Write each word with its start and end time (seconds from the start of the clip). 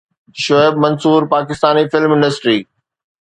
شعيب 0.43 0.73
منصور 0.83 1.21
پاڪستاني 1.33 1.83
film 1.91 2.11
industry 2.15 2.57